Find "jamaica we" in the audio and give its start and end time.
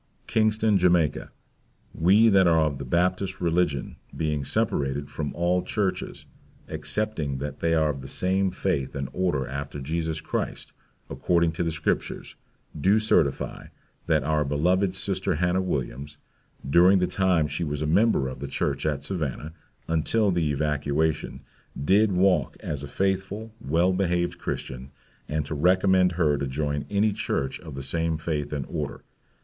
0.79-2.27